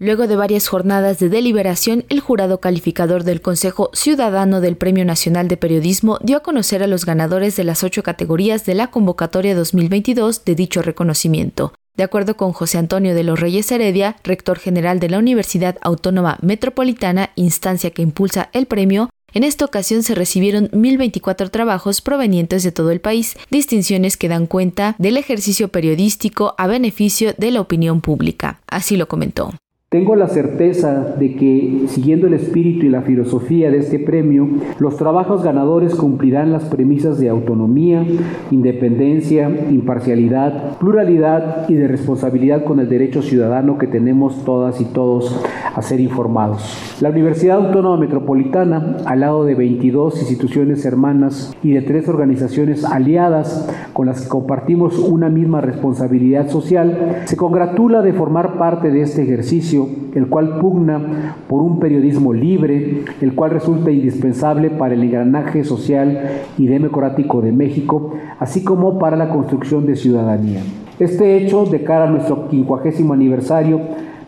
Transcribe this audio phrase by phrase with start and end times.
[0.00, 5.48] Luego de varias jornadas de deliberación, el jurado calificador del Consejo Ciudadano del Premio Nacional
[5.48, 9.56] de Periodismo dio a conocer a los ganadores de las ocho categorías de la convocatoria
[9.56, 11.72] 2022 de dicho reconocimiento.
[11.96, 16.38] De acuerdo con José Antonio de los Reyes Heredia, rector general de la Universidad Autónoma
[16.42, 22.70] Metropolitana, instancia que impulsa el premio, en esta ocasión se recibieron 1.024 trabajos provenientes de
[22.70, 28.00] todo el país, distinciones que dan cuenta del ejercicio periodístico a beneficio de la opinión
[28.00, 28.60] pública.
[28.68, 29.52] Así lo comentó.
[29.90, 34.46] Tengo la certeza de que, siguiendo el espíritu y la filosofía de este premio,
[34.78, 38.04] los trabajos ganadores cumplirán las premisas de autonomía,
[38.50, 45.42] independencia, imparcialidad, pluralidad y de responsabilidad con el derecho ciudadano que tenemos todas y todos
[45.74, 46.98] a ser informados.
[47.00, 53.66] La Universidad Autónoma Metropolitana, al lado de 22 instituciones hermanas y de tres organizaciones aliadas
[53.94, 59.22] con las que compartimos una misma responsabilidad social, se congratula de formar parte de este
[59.22, 59.77] ejercicio
[60.14, 66.42] el cual pugna por un periodismo libre, el cual resulta indispensable para el engranaje social
[66.56, 70.60] y democrático de México, así como para la construcción de ciudadanía.
[70.98, 73.80] Este hecho, de cara a nuestro quincuagésimo aniversario,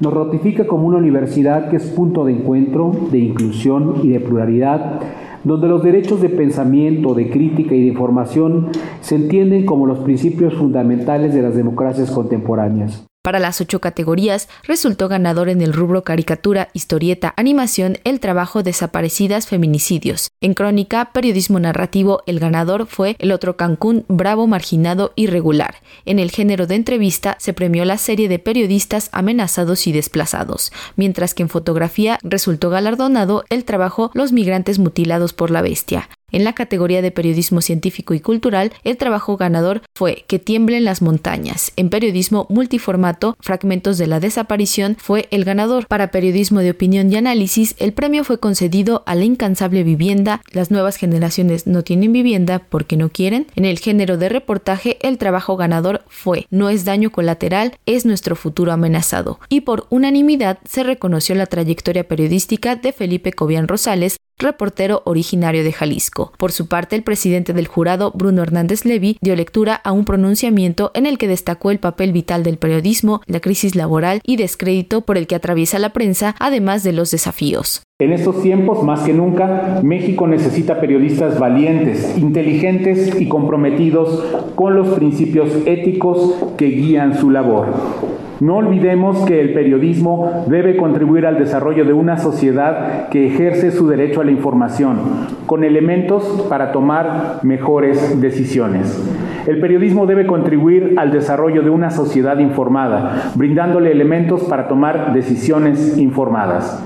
[0.00, 5.00] nos ratifica como una universidad que es punto de encuentro, de inclusión y de pluralidad,
[5.44, 8.68] donde los derechos de pensamiento, de crítica y de información
[9.00, 13.06] se entienden como los principios fundamentales de las democracias contemporáneas.
[13.26, 19.48] Para las ocho categorías, resultó ganador en el rubro caricatura, historieta, animación, el trabajo Desaparecidas,
[19.48, 20.30] Feminicidios.
[20.40, 25.82] En crónica, periodismo narrativo, el ganador fue el otro Cancún, Bravo, Marginado, Irregular.
[26.04, 31.34] En el género de entrevista, se premió la serie de periodistas amenazados y desplazados, mientras
[31.34, 36.08] que en fotografía resultó galardonado el trabajo Los migrantes mutilados por la bestia.
[36.32, 41.02] En la categoría de periodismo científico y cultural, el trabajo ganador fue Que tiemblen las
[41.02, 41.72] montañas.
[41.76, 45.86] En periodismo multiformato, Fragmentos de la desaparición fue el ganador.
[45.86, 50.42] Para periodismo de opinión y análisis, el premio fue concedido a la incansable vivienda.
[50.52, 53.46] Las nuevas generaciones no tienen vivienda porque no quieren.
[53.54, 58.34] En el género de reportaje, el trabajo ganador fue No es daño colateral, es nuestro
[58.34, 59.38] futuro amenazado.
[59.48, 65.72] Y por unanimidad se reconoció la trayectoria periodística de Felipe Cobian Rosales, reportero originario de
[65.72, 66.32] Jalisco.
[66.36, 70.90] Por su parte, el presidente del jurado, Bruno Hernández Levy, dio lectura a un pronunciamiento
[70.94, 75.16] en el que destacó el papel vital del periodismo, la crisis laboral y descrédito por
[75.16, 77.82] el que atraviesa la prensa, además de los desafíos.
[77.98, 84.22] En estos tiempos, más que nunca, México necesita periodistas valientes, inteligentes y comprometidos
[84.54, 88.25] con los principios éticos que guían su labor.
[88.38, 93.88] No olvidemos que el periodismo debe contribuir al desarrollo de una sociedad que ejerce su
[93.88, 94.98] derecho a la información,
[95.46, 99.02] con elementos para tomar mejores decisiones.
[99.46, 105.96] El periodismo debe contribuir al desarrollo de una sociedad informada, brindándole elementos para tomar decisiones
[105.96, 106.84] informadas.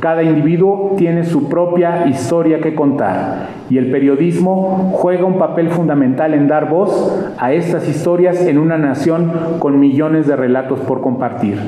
[0.00, 6.34] Cada individuo tiene su propia historia que contar y el periodismo juega un papel fundamental
[6.34, 11.58] en dar voz a estas historias en una nación con millones de relatos por compartir.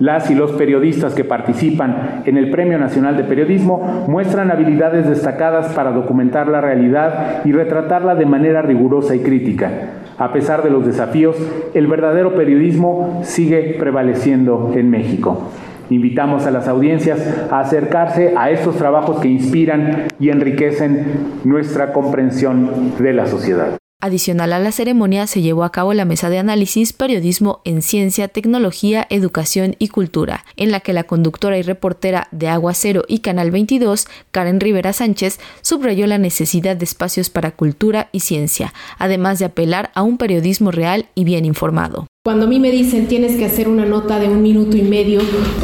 [0.00, 5.72] Las y los periodistas que participan en el Premio Nacional de Periodismo muestran habilidades destacadas
[5.72, 9.70] para documentar la realidad y retratarla de manera rigurosa y crítica.
[10.18, 11.36] A pesar de los desafíos,
[11.72, 15.50] el verdadero periodismo sigue prevaleciendo en México.
[15.90, 17.20] Invitamos a las audiencias
[17.50, 23.78] a acercarse a estos trabajos que inspiran y enriquecen nuestra comprensión de la sociedad.
[23.98, 28.28] Adicional a la ceremonia se llevó a cabo la mesa de análisis Periodismo en Ciencia,
[28.28, 33.20] Tecnología, Educación y Cultura, en la que la conductora y reportera de Agua Cero y
[33.20, 39.38] Canal 22, Karen Rivera Sánchez, subrayó la necesidad de espacios para cultura y ciencia, además
[39.38, 42.06] de apelar a un periodismo real y bien informado.
[42.26, 45.20] Cuando a mí me dicen tienes que hacer una nota de un minuto y medio,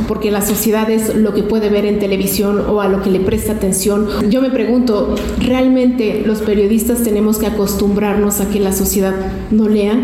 [0.07, 3.19] porque la sociedad es lo que puede ver en televisión o a lo que le
[3.19, 9.13] presta atención, yo me pregunto, ¿realmente los periodistas tenemos que acostumbrarnos a que la sociedad
[9.51, 9.99] no lea?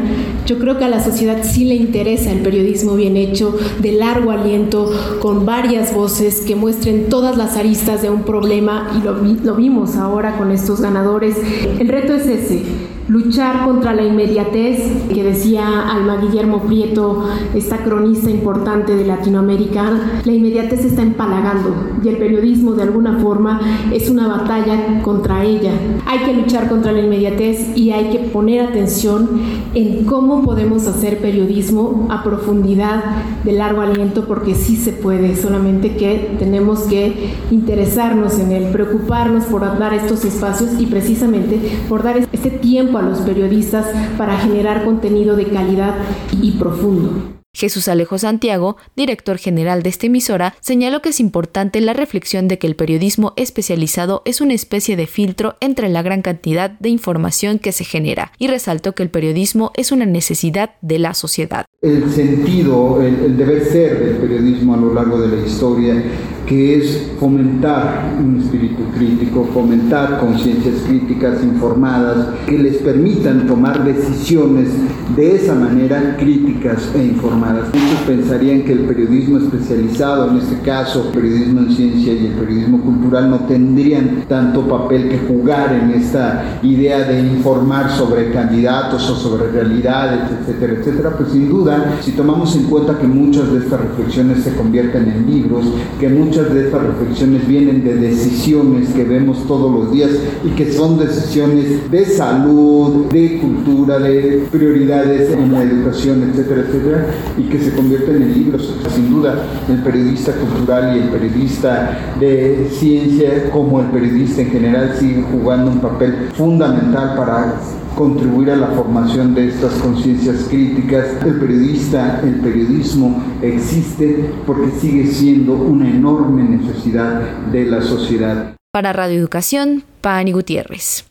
[0.46, 4.32] Yo creo que a la sociedad sí le interesa el periodismo bien hecho, de largo
[4.32, 4.90] aliento,
[5.20, 9.14] con varias voces que muestren todas las aristas de un problema y lo,
[9.44, 11.36] lo vimos ahora con estos ganadores.
[11.78, 12.62] El reto es ese
[13.08, 14.80] luchar contra la inmediatez
[15.12, 17.24] que decía Alma Guillermo Prieto,
[17.54, 21.74] esta cronista importante de Latinoamérica, la inmediatez está empalagando
[22.04, 23.60] y el periodismo de alguna forma
[23.92, 25.72] es una batalla contra ella.
[26.06, 29.28] Hay que luchar contra la inmediatez y hay que poner atención
[29.74, 33.02] en cómo podemos hacer periodismo a profundidad
[33.42, 39.44] de largo aliento porque sí se puede, solamente que tenemos que interesarnos en él, preocuparnos
[39.44, 41.58] por dar estos espacios y precisamente
[41.88, 43.86] por dar este tiempo a los periodistas
[44.16, 45.94] para generar contenido de calidad
[46.42, 47.38] y profundo.
[47.58, 52.58] Jesús Alejo Santiago, director general de esta emisora, señaló que es importante la reflexión de
[52.58, 57.58] que el periodismo especializado es una especie de filtro entre la gran cantidad de información
[57.58, 61.64] que se genera y resaltó que el periodismo es una necesidad de la sociedad.
[61.82, 66.00] El sentido, el, el deber ser del periodismo a lo largo de la historia
[66.48, 74.68] que es fomentar un espíritu crítico, fomentar conciencias críticas informadas que les permitan tomar decisiones
[75.14, 77.66] de esa manera críticas e informadas.
[77.66, 82.80] Muchos pensarían que el periodismo especializado, en este caso periodismo en ciencia y el periodismo
[82.80, 89.16] cultural, no tendrían tanto papel que jugar en esta idea de informar sobre candidatos o
[89.16, 91.10] sobre realidades, etcétera, etcétera.
[91.16, 95.30] Pues sin duda, si tomamos en cuenta que muchas de estas reflexiones se convierten en
[95.30, 95.66] libros,
[96.00, 96.08] que
[96.38, 100.10] muchas de estas reflexiones vienen de decisiones que vemos todos los días
[100.44, 107.06] y que son decisiones de salud, de cultura, de prioridades en la educación, etcétera, etcétera,
[107.36, 108.72] y que se convierten en libros.
[108.94, 109.34] Sin duda,
[109.68, 115.72] el periodista cultural y el periodista de ciencia, como el periodista en general, siguen jugando
[115.72, 117.54] un papel fundamental para
[117.96, 121.06] contribuir a la formación de estas conciencias críticas.
[121.24, 127.20] El periodista, el periodismo existe porque sigue siendo una enorme necesidad
[127.52, 128.54] de la sociedad.
[128.72, 131.07] Para Radio Educación, Pani Gutiérrez.